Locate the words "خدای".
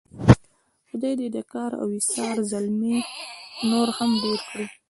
0.89-1.13